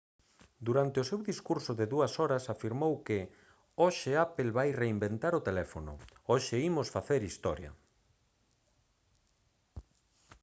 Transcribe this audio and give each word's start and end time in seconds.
durante 0.67 0.97
o 0.99 1.07
seu 1.09 1.19
discurso 1.31 1.71
de 1.79 1.85
2 1.95 2.13
horas 2.23 2.43
afirmou 2.53 2.93
que 3.07 3.19
hoxe 3.81 4.09
apple 4.25 4.55
vai 4.57 4.69
reinventar 4.83 5.33
o 5.39 5.45
teléfono 5.47 5.93
hoxe 6.31 6.55
imos 6.69 6.87
facer 6.95 7.21
historia 7.29 7.71